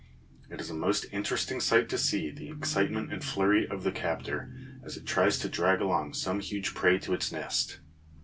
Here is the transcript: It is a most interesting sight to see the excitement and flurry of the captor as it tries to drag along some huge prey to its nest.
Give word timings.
It 0.49 0.59
is 0.59 0.71
a 0.71 0.73
most 0.73 1.05
interesting 1.11 1.59
sight 1.59 1.87
to 1.89 1.97
see 1.99 2.31
the 2.31 2.49
excitement 2.49 3.13
and 3.13 3.23
flurry 3.23 3.67
of 3.67 3.83
the 3.83 3.91
captor 3.91 4.51
as 4.83 4.97
it 4.97 5.05
tries 5.05 5.37
to 5.37 5.47
drag 5.47 5.79
along 5.79 6.15
some 6.15 6.39
huge 6.39 6.73
prey 6.73 6.97
to 6.97 7.13
its 7.13 7.31
nest. 7.31 7.77